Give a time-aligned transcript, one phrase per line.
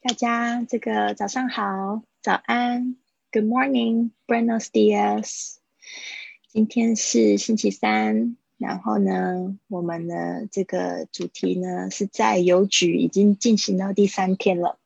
[0.00, 2.96] 大家这个早上好，早安
[3.30, 5.56] ，Good morning，Buenos dias。
[6.48, 8.38] 今天是星期三。
[8.60, 14.78] 然后呢，我们的这个主题呢是在邮局已经进行到第三天了，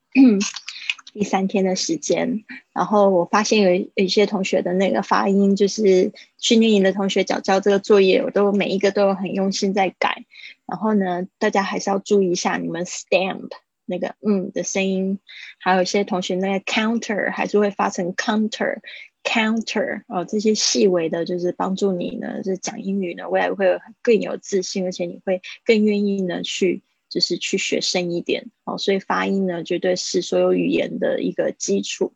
[1.12, 2.44] 第三天的时间。
[2.72, 10.24] 然后我发现有有一些同学的那个发音，就是训练营的同学交交这个作业，我都每一个都有很用心在改。
[10.66, 13.48] 然后呢，大家还是要注意一下你们 stamp
[13.86, 15.18] 那个嗯的声音，
[15.58, 18.78] 还有一些同学那个 counter 还是会发成 counter。
[19.24, 28.78] Counter 哦，这些细微的，就是帮助你呢，就是讲英语呢，未来会更有自信，而且你会更愿意呢去，就是去学深一点哦。
[28.78, 32.14] 所以发音呢，绝对是所有语言的一个基础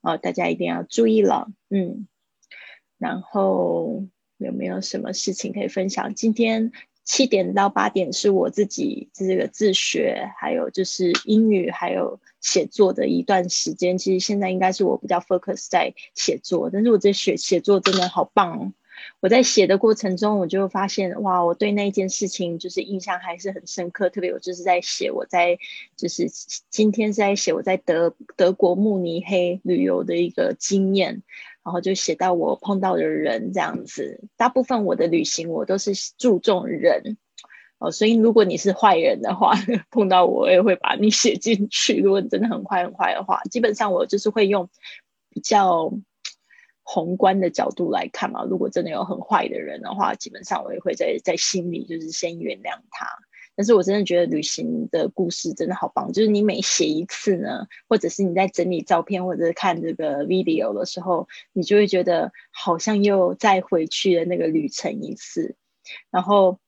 [0.00, 1.50] 哦，大家一定要注意了。
[1.68, 2.06] 嗯，
[2.96, 4.06] 然后
[4.38, 6.14] 有没有什么事情可以分享？
[6.14, 6.72] 今天。
[7.06, 13.96] 七点到八点是我自己这个自学，还有就是英语，还有写作的一段时间。
[13.96, 18.72] 其实现在应该是我比较 focus 在写作，但是我这写写作真的好棒哦！
[19.20, 24.10] 我在写的过程中，我就发现哇，我对那件事情就是印象还是很深刻。
[24.10, 25.58] 特别我就是在写我在
[25.96, 26.28] 就是
[26.70, 31.22] 今天是在写我在德德国慕尼黑旅游的一个经验。
[31.66, 37.16] 然后就写到我碰到的人这样子，大部分我的旅行我都是注重人
[37.78, 39.52] 哦，所以如果你是坏人的话，
[39.90, 41.96] 碰到我也会把你写进去。
[42.00, 44.70] 如果你真的很坏很坏的话，基本上我就是会用
[45.28, 45.92] 比较
[46.84, 48.44] 宏观的角度来看嘛。
[48.44, 53.08] 如果真的有很坏的人的话，基本上我也会在在心里就是先原谅他。
[53.56, 65.56] 但是我真的觉得旅行的故事真的好棒，就是你每写一次呢，或者是你在整理照片或者是看这个 video 的时候，你就会觉得好像又再回去了那个旅程一次。
[66.10, 66.60] 然后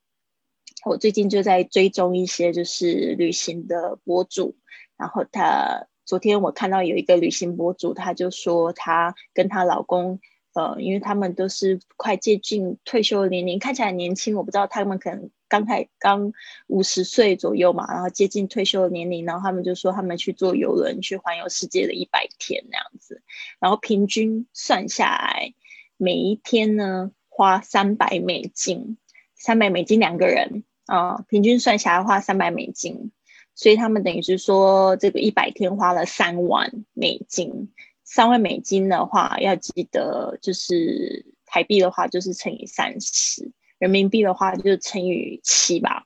[0.84, 4.56] 我最近就在追踪一些就是旅行的博主，
[4.96, 10.18] 然后他昨天我看到有一个旅行博主，他就说他跟她老公。
[10.54, 14.34] 呃，因为他们都是快接近退休年龄，看起来年轻。
[14.34, 16.32] 我不知道他们可能刚才刚
[16.66, 23.22] 五十岁左右嘛，然后接近退休的年龄，然后他们就说他们去坐游轮去环游世界的一百天那样子，
[23.58, 25.54] 然后平均算下来，
[25.96, 28.98] 每一天呢花三百美金，
[29.34, 33.10] 三百美金两个人啊，平均算下来花三百美金，
[33.54, 37.72] 所以他们等于是说这个一百天花了三万美金。
[38.10, 46.04] 三万美金的话，要记得就是台币的话就是乘以三十，人民币的话就乘以七吧。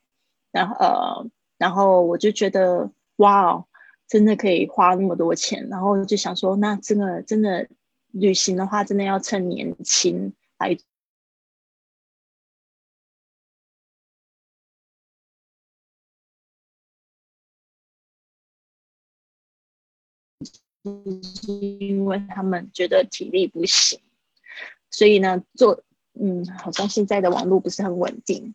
[0.50, 3.65] 然后呃，然后我就觉得哇，
[4.06, 5.69] 真的可以花那么多钱。
[5.69, 7.69] 然后就想说，那真的真的
[8.11, 10.77] 旅行的话，真的要趁年轻来。
[21.47, 24.00] 因为他们觉得体力不行，
[24.91, 25.81] 所以呢，做
[26.19, 28.55] 嗯，好像现在的网络不是很稳定，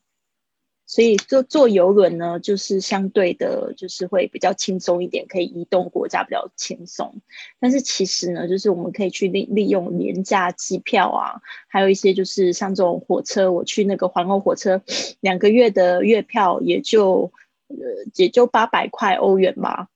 [0.85, 7.21] 所以坐坐游轮呢，就是相对的，就是会比较轻松一点，可以移动国家比较轻松。
[7.59, 14.81] 但是其实呢，就是我们可以去利利用廉价机票啊，还有一些就是像这种火车，我去那个环欧火车，
[15.19, 17.31] 两个月的月票也就
[17.67, 17.75] 呃
[18.15, 19.89] 也就八百块欧元吧。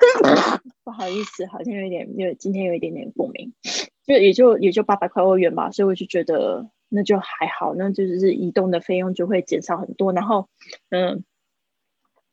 [0.82, 3.52] 不好意思，好像有点，因为今天有一点点过敏，
[4.06, 10.12] 就也就也就八百块欧元吧，所以我就觉得那就还好，那就是移动的费用就会减少很多。
[10.12, 10.48] 然后，
[10.88, 11.24] 嗯，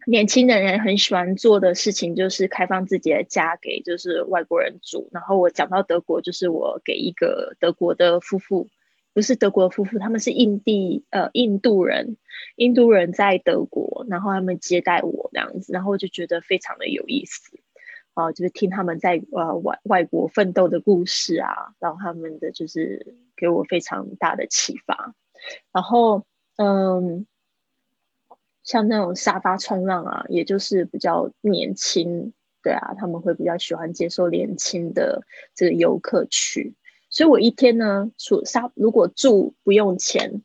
[0.08, 5.10] 年轻的人很喜欢做的事情就是开放自己的家给就是外国人住。
[5.12, 8.70] 然后我讲到德国，就是我给一个德国的夫妇，
[9.14, 12.18] 不是德国夫妇，他们是印地呃印度人，
[12.56, 17.60] 印度人在德国，然后他们接待我这样子，然后我就觉得非常的有意思。
[18.18, 25.14] 啊，就是听他们在呃外外国奋斗的故事啊，然后他们的就是给我非常大的启发。
[25.72, 26.26] 然后，
[26.56, 27.28] 嗯，
[28.64, 32.34] 像那种沙发冲浪啊，也就是比较年轻，
[32.64, 35.22] 对啊，他们会比较喜欢接受年轻的
[35.54, 36.74] 这个游客去。
[37.12, 40.42] 所以我一天呢，住沙如果住不用钱，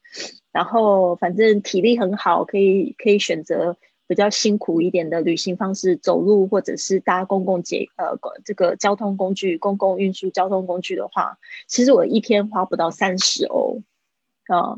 [0.53, 3.79] 然后反正体力很好，可以可以选择。
[4.07, 13.83] 比较辛苦一点的旅行方式，走路或者是搭公共捷呃这个交通工具、公共运输交通工具的话，其实我一天花不到三十欧
[14.47, 14.77] 啊。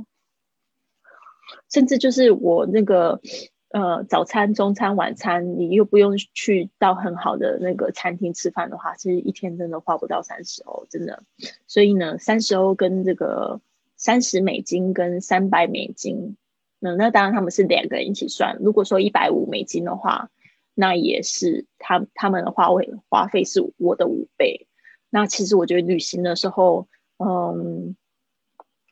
[1.71, 3.21] 甚至就是我那个
[3.69, 11.23] 呃早餐、中餐、晚餐，你又不用去到很好的那个餐厅吃饭的话，其实一天真的花不到三十欧，真的。
[11.67, 13.61] 所以呢，三十欧跟这个
[13.97, 16.37] 三十美金跟三百美金，
[16.85, 18.59] 那那当然他们是两个人一起算。
[18.61, 20.31] 如果说一百五美金的话，
[20.75, 24.69] 那也是他他们的花费花费是我的五倍。
[25.11, 26.87] 那其实我觉得旅行的时候，
[27.19, 27.97] 嗯。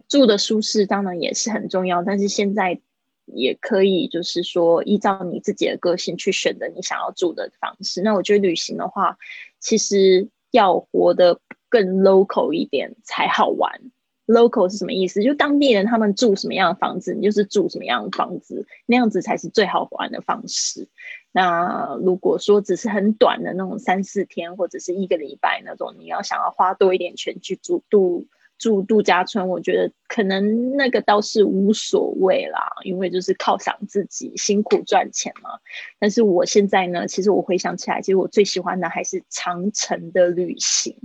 [0.08, 2.78] 住的舒适当然也是很重要，但是现在
[3.24, 8.02] 也可以就是说依照你自己的个性去选择你想要住的方式。
[8.02, 9.16] 那我觉得旅行的话，
[9.58, 11.40] 其实要活得
[11.70, 13.80] 更 local 一点才好玩。
[14.26, 15.22] Local 是什么意思？
[15.22, 20.88] 就当地人他们住什么样的房子，你就是住什么样的房子，那样子才是最好玩的方式。
[21.32, 28.26] 那如果说只是很短的那种三四天或者是一个礼拜那种，你要想要花多一点钱去住度。
[28.58, 35.58] 住度假村，我觉得可能那个倒是无所谓啦，因为就是犒赏自己辛苦赚钱嘛。
[35.98, 40.96] 但是我现在呢，其实我回想起来，其实我最喜欢的还是长程的旅行，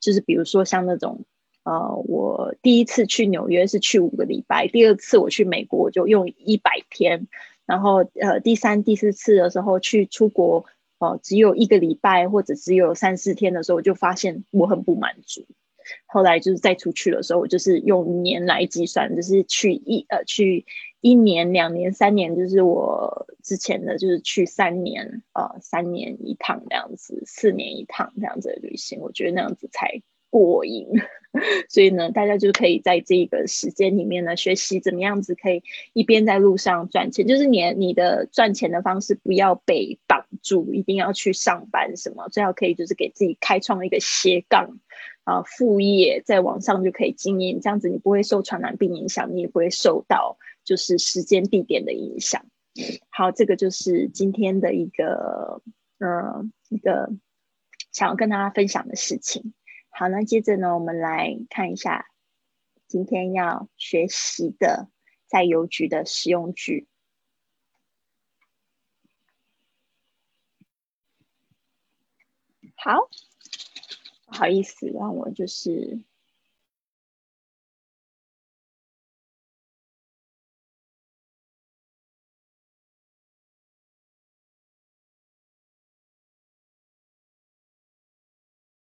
[0.00, 1.24] 就是比如说像那种，
[1.64, 7.26] 呃，我第一次去纽约是去五个礼拜，第二次我去美国我就用一百天，
[7.66, 10.66] 然后呃第三、第四次的时候去出国，
[10.98, 15.46] 哦，只有一个礼拜或者只有三四天的时候，我就发现我很不满足。
[16.06, 20.64] 后来就是再出去的时候，我就是用年来计算，就是去一呃去
[21.00, 30.00] 一年、两年、三年，就是我之前的就是去三年呃三年一趟这样子，四年一趟这样子的旅行，我觉得那样子才
[30.34, 30.88] 过瘾。
[31.68, 44.78] 所以呢，大家就可以在这个时间里面呢，学习怎么样子可以一边在路上赚钱，就是你你的赚钱的方式不要被绑住，一定要去上班什么，最好可以就是给自己开创一个斜杠。
[45.24, 52.44] 啊，副业在网上就可以经营，这样子你不会受传染病影响，你也不会受到就是时间地点的影响。
[53.08, 55.62] 好，这个就是今天的一个
[55.98, 57.10] 呃一个
[57.90, 59.54] 想要跟大家分享的事情。
[59.96, 62.06] 好，那接着呢，我们来看一下
[62.88, 64.88] 今天要学习的
[65.26, 66.88] 在邮局的实用句。
[72.74, 73.08] 好。
[74.26, 76.00] 不好意思，让我就是，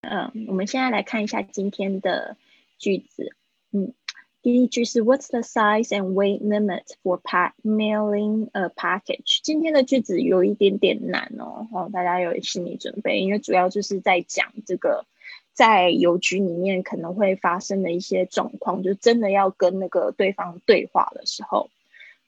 [0.03, 2.37] 嗯，我们现在来看一下今天的
[2.79, 3.35] 句子。
[3.73, 3.95] 嗯，
[4.43, 9.41] 第一句是 What's the size and weight limit for pack mailing a package？
[9.43, 15.07] 今天的句子有一点点难哦，哦，大家有心理准备，因为主要就是在讲这个。
[15.55, 21.69] 在邮局里面可能会发生的一些状况，就真的要跟那个对方对话的时候，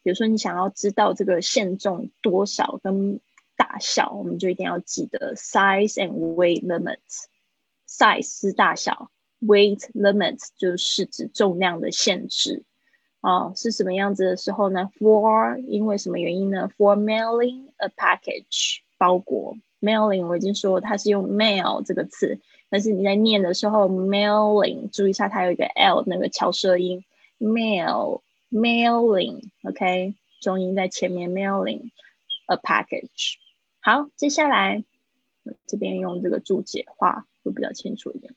[0.03, 3.21] 比如说你想要知道这个限重多少跟
[3.57, 7.25] 大小，我们就一定要记得 size and weight limits。
[7.97, 9.11] Size 大小
[9.41, 12.65] ，weight limit 就是指重量的限制。
[13.21, 22.39] 哦，是什么样子的时候呢？For 因为什么原因呢？For mailing a package 包裹，mailing 我已经说它是用 mail 这个词。
[22.69, 27.05] 但是你在念的时候，mailing，注意一下，它有一个 l 那个翘舌音
[27.39, 31.93] ，mail，mailing，OK，重音在前面，mailing
[32.47, 33.37] a package。
[33.81, 34.83] 好，接下来
[35.67, 38.35] 这边用这个注解画会比较清楚一点。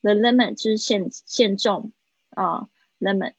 [0.01, 1.91] The limit 就是限限重
[2.29, 3.33] 啊，limit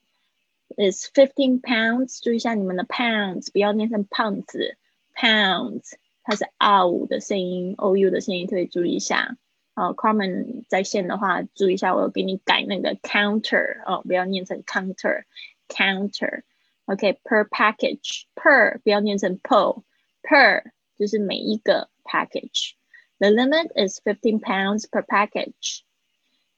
[0.77, 2.21] is fifteen pounds。
[2.23, 4.77] 注意一下你们的 pounds，不要念成胖子，
[5.15, 5.93] pounds
[6.23, 9.37] 它是 ou 的声音，ou 的声音特别注意一下。
[9.73, 20.63] 啊，Carmen 在线的话，注意一下，我有给你改那个 counter 哦，不要念成 counter，counter。OK，per package，per 不要念成 per，per
[20.97, 25.83] 就是每一个 package。The limit is fifteen pounds per package.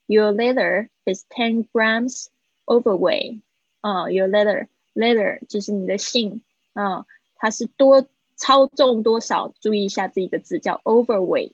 [0.07, 2.29] Your letter is ten grams
[2.65, 3.41] overweight.
[3.80, 6.42] 啊，your letter letter 就是你的信
[6.72, 7.06] 啊，
[7.36, 8.06] 它是多
[8.36, 9.52] 超重多少？
[9.60, 11.52] 注意一下这一个字叫 overweight。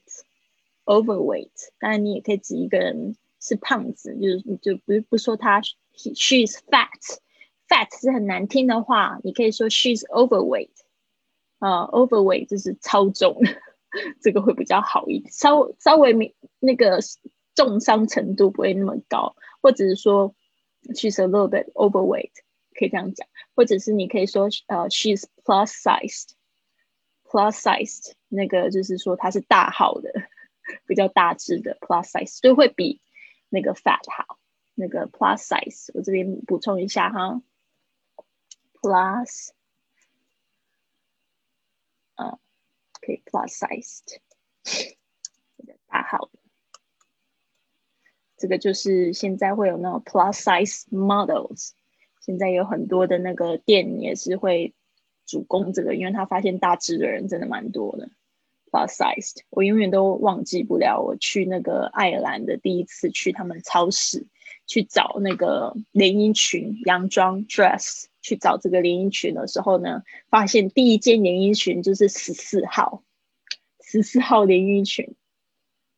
[0.85, 7.19] overweight，当然你也可以指一个人是胖子，就是就不不说他 she's fat。
[7.67, 10.69] fat 是很难听的话，你可以说 she's overweight。
[11.59, 13.39] 啊，overweight 就是超重，
[14.21, 16.99] 这个会比较好一点，稍稍微没那个。
[17.55, 20.35] 重伤程度不会那么高，或者是说
[20.94, 22.32] she's a little bit overweight，
[22.74, 30.12] 可以这样讲，或者是你可以说呃 she's plus sized，plus sized 那个就是说它是大号的，
[30.86, 33.00] 比较大只的 plus size 就会比
[33.48, 34.38] 那个 fat 好。
[34.74, 37.42] 那个 plus size 我这边补充一下哈，
[38.80, 39.50] plus
[42.14, 42.38] 呃
[43.02, 44.20] 可以 plus sized
[45.86, 46.38] 大号的。
[48.37, 51.71] 这个就是现在会有那种 plus size models，
[52.21, 54.73] 现在有很多的那个店也是会
[55.25, 58.09] 主攻这个，因为他发现大只的人真的蛮多的。
[58.71, 64.27] plus size 我永远都忘记不了，我去那个爱尔兰的第一次去他们超市
[64.67, 73.01] 去找那个连衣裙、洋装 dress，去找这个连衣裙的时候呢，发现第一件连衣裙就是十四号，
[73.81, 75.15] 十四号连衣裙。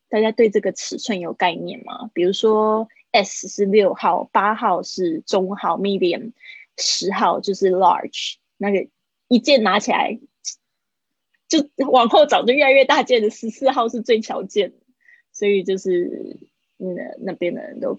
[0.10, 2.10] 大家对这个尺寸有概念吗？
[2.14, 6.34] 比如说 S 是六号，八号是中号 （medium），
[6.78, 8.36] 十号就是 large。
[8.58, 8.88] 那个
[9.28, 10.20] 一件拿起来，
[11.48, 14.74] 就往后找就越来越大件的，十四号是最小件
[15.32, 16.38] 所以就是
[16.78, 16.88] 那
[17.20, 17.96] 那边的人都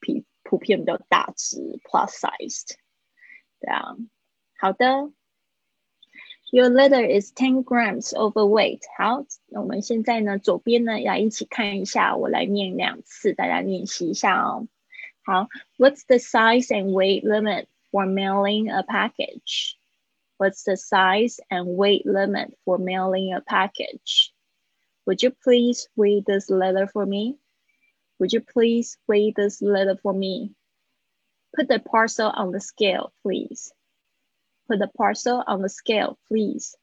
[0.00, 2.76] 普普遍比较大只 （plus sized）。
[3.60, 3.96] 对啊，
[4.58, 5.12] 好的。
[6.51, 8.81] Your letter is ten grams overweight。
[8.97, 14.67] 好，那我们现在呢，左边呢要一起看一下，我来念两次，大家练习一下哦。
[15.23, 19.75] 好，What's the size and weight limit for mailing a package?
[20.37, 24.31] What's the size and weight limit for mailing a package?
[25.05, 27.37] Would you please weigh this letter for me?
[28.19, 30.51] Would you please weigh this letter for me?
[31.55, 33.73] Put the parcel on the scale, please.
[34.69, 36.75] Put the parcel on the scale, please.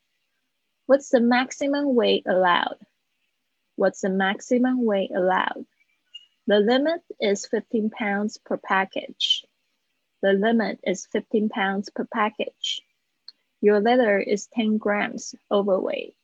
[0.87, 2.79] What's the maximum weight allowed?
[3.77, 5.67] What's the maximum weight allowed?
[6.47, 9.45] The limit is 15 pounds per package.
[10.23, 12.83] The limit is 15 pounds per package.
[13.61, 16.15] Your letter is 10 grams overweight.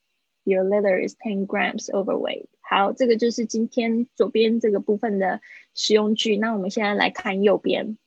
[0.44, 2.48] Your letter is 10 grams overweight.
[2.60, 5.40] 好，这个就是今天左边这个部分的
[5.74, 6.36] 实用句。
[6.36, 7.98] 那我们现在来看右边。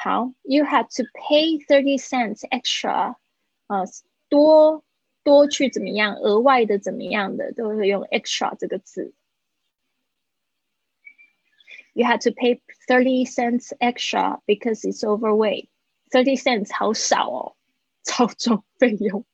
[0.00, 3.16] 好，you had to pay thirty cents extra，
[3.66, 3.86] 呃，
[4.28, 4.84] 多
[5.24, 9.14] 多去怎么样，额外的怎么样的，都会用 extra 这个字。
[11.94, 15.68] You had to pay thirty cents extra because it's overweight.
[16.10, 17.56] Thirty cents 好少哦，
[18.04, 19.24] 超重费用。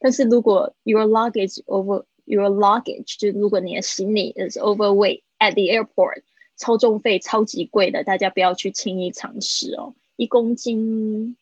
[0.00, 6.22] 但是如果 your luggage over your luggage，就如果你的行李 is overweight at the airport。
[6.57, 9.95] 超重费超级贵的，大家不要去轻易尝试哦。
[10.15, 11.35] 一公斤，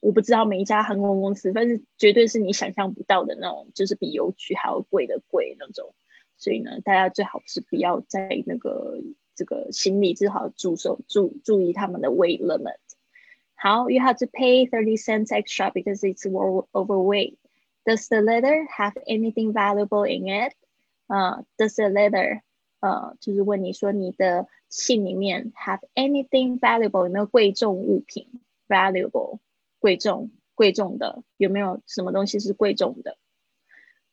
[0.00, 5.94] 我不知道每一家航空公司，但是绝对是你想象不到的那种，就是比邮局还要贵的贵那种。
[6.38, 9.00] 所以呢，大家最好是不要在那个
[9.34, 12.76] 这个行李最好注手注注意他们的 weight limit。
[13.54, 16.26] 好，you have to pay thirty cents extra because it's
[16.72, 17.36] overweight.
[17.86, 20.52] Does the letter have anything valuable in it?
[21.06, 22.42] 啊，Does the letter
[22.80, 28.28] 呃，就是问你说你的信里面 have anything valuable 有没有贵重物品
[28.68, 29.38] ？valuable
[29.78, 33.16] 贵重贵重的有没有什么东西是贵重的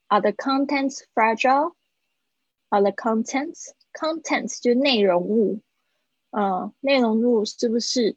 [0.08, 1.74] ？Are the contents fragile?
[2.70, 5.62] Are the contents contents 就内容物，
[6.32, 8.16] 呃，内容物是不是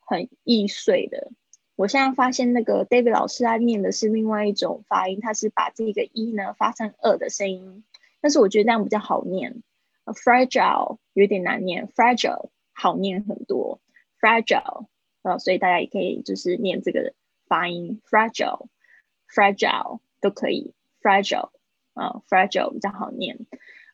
[0.00, 1.30] 很易碎的？
[1.76, 7.84] 我现在发现那个 David 老师他念的是另外一种发音，他是把这个一呢发成二的声音，
[8.24, 9.62] 但是我觉得这样比较好念。
[10.06, 13.82] fragile 有点难念，fragile 好念很多
[14.18, 14.86] ，fragile
[15.20, 17.12] 呃，所以大家也可以就是念这个
[17.46, 21.50] 发音，fragile，fragile 都可以，fragile
[21.92, 23.46] 啊，fragile 比较好念。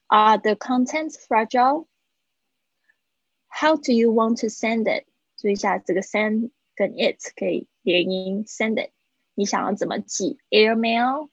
[0.06, 1.88] Are the contents fragile?
[3.48, 5.06] How do you want to send it?
[5.38, 8.92] 注意一下这个 send 跟 it 可以连音，send it。
[9.34, 11.30] 你想要怎么寄？Airmail,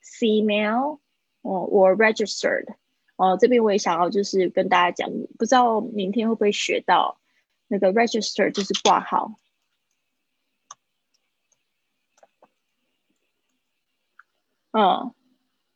[0.00, 1.00] sea mail,
[1.46, 2.74] 哦，我 registered
[3.14, 7.20] 哦，这边我也想要就是跟大家讲，不知道明天会不会学到
[7.68, 9.38] 那个 register 就是挂号。
[14.72, 15.14] 嗯，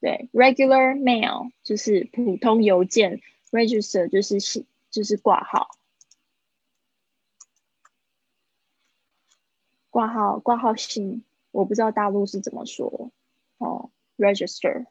[0.00, 3.20] 对，regular mail 就是普通邮件
[3.52, 5.68] ，register 就是信就是挂号。
[9.88, 13.10] 挂号挂号信，我不知道大陆是怎么说
[13.58, 13.90] 哦。
[14.18, 14.84] Register，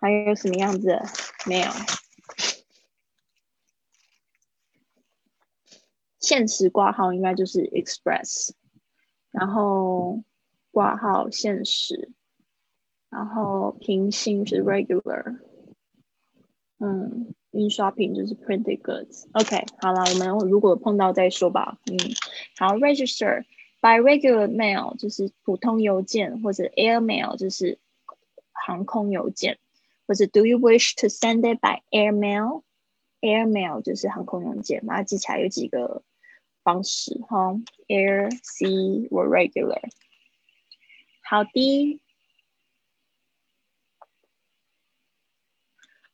[0.00, 0.98] 还有什么样子
[1.46, 1.70] 没有？
[6.20, 8.50] 限时挂号应该就是 Express，
[9.30, 10.22] 然后
[10.70, 12.12] 挂号限时，
[13.08, 15.38] 然后平行是 Regular，
[16.78, 19.26] 嗯，印刷品就是 Printed Goods。
[19.32, 21.78] OK，好了，我们如果碰到再说吧。
[21.86, 21.96] 嗯，
[22.58, 23.44] 好，Register。
[23.80, 27.78] By regular mail 就是普通邮件，或者 air mail 就是
[28.50, 29.60] 航空邮件，
[30.07, 36.03] 或者 Do you wish to send it by air mail？Air mail 就是航空邮件，把它记起来有几个
[36.63, 37.53] 方式哈，
[37.87, 39.81] air、sea 或 regular。
[41.21, 42.01] 好的，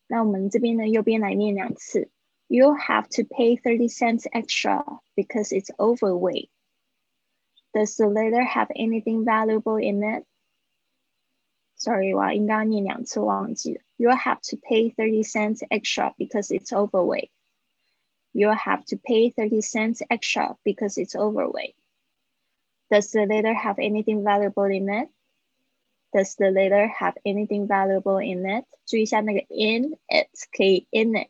[0.07, 2.09] 那我们这边呢，右边来念两次。
[2.47, 4.83] You have to pay thirty cents extra
[5.15, 6.49] because it's overweight.
[7.73, 10.25] Does the letter have anything valuable in it?
[11.75, 13.81] Sorry, 我应该念两次忘记了。
[13.97, 17.31] You'll have to pay thirty cents extra because it's overweight.
[18.33, 21.75] You'll have to pay thirty cents extra because it's overweight.
[22.91, 25.09] Does the letter have anything valuable in it?
[26.13, 28.65] Does the letter have anything valuable in it?
[28.87, 31.29] 注意一下那个 in it 可以 in it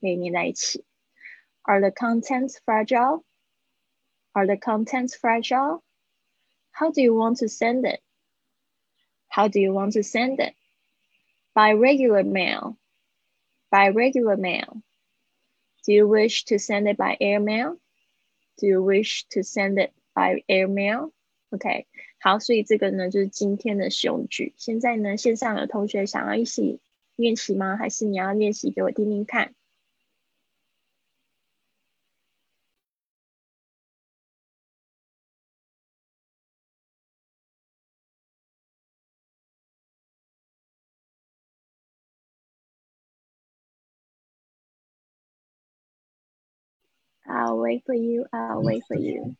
[0.00, 0.84] 可以连在一起。
[1.62, 3.24] Are the contents fragile?
[4.32, 5.82] Are the contents fragile?
[6.72, 8.00] How do you want to send it?
[9.28, 10.54] How do you want to send it?
[11.55, 12.77] By regular mail.
[13.71, 14.81] By regular mail.
[15.85, 17.77] Do you wish to send it by airmail?
[18.57, 21.11] Do you wish to send it by airmail?
[21.51, 21.87] OK，
[22.19, 24.53] 好，所以这个呢就是今天的使用句。
[24.57, 26.81] 现在呢，线上有同学想要一起
[27.15, 27.77] 练习吗？
[27.77, 29.55] 还是你要练习给我听听看
[47.35, 48.25] ？I'll wait for you.
[48.31, 49.35] I'll wait for you.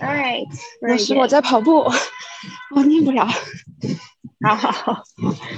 [0.00, 0.46] All right.
[0.80, 1.90] 老师，我在跑步，
[2.76, 3.26] 我念不了。
[4.46, 5.02] 好好好，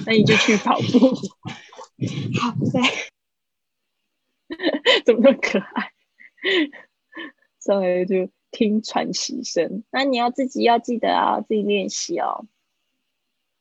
[0.06, 1.14] 那你就去跑步。
[2.40, 2.80] 好，对。
[5.04, 5.92] 怎么那么可爱？
[7.60, 9.84] 上来就听喘息声。
[9.90, 12.46] 那你要自己要记得啊，自己练习哦。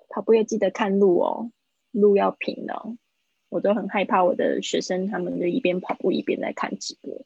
[0.10, 1.52] 跑步要记得看路哦，
[1.92, 2.98] 路要平哦。
[3.50, 7.26] 我都很害怕我的学生，他们就一边跑步一边在看直播。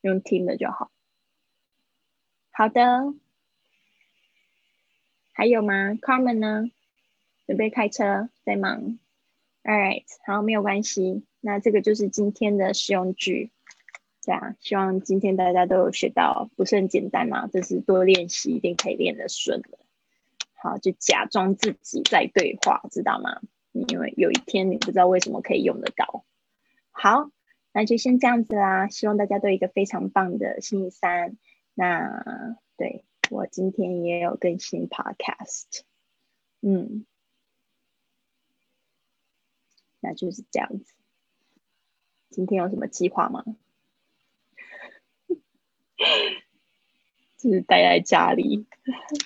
[0.00, 0.90] 用听的就好。
[2.50, 3.14] 好的，
[5.32, 6.70] 还有吗？Carmen 呢？
[7.46, 8.98] 准备开车，在忙。
[9.62, 11.24] All right，好，没有关系。
[11.40, 13.50] 那这个就是今天的实用句。
[14.24, 17.46] 对啊，希望今天大家都有学到，不是很简单嘛？
[17.46, 19.78] 这是多练习，一定可以练得顺的。
[20.54, 23.40] 好，就假装自己在对话，知道吗？
[23.72, 26.24] 因为有一天你不知道为什么可以用得到。
[26.90, 27.30] 好。
[27.72, 31.36] 那就先这样子啦，希望大家都有一个非常棒的星期三。
[31.74, 35.82] 那对我今天也有更新 podcast，
[36.60, 37.06] 嗯，
[40.00, 40.94] 那就是这样子。
[42.30, 43.44] 今天有什么计划吗？
[47.36, 48.66] 就是待在家里，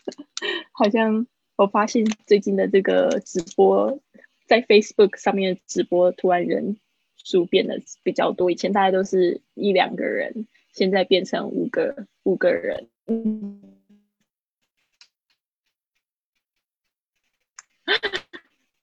[0.72, 1.26] 好像
[1.57, 4.00] 我发现最近的这个直播，
[4.46, 6.78] 在 Facebook 上面直播，突然人。
[7.24, 12.88] 数变得比较多，以前大概都是一两个人，现在变成五个五个人。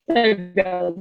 [0.06, 0.92] 代表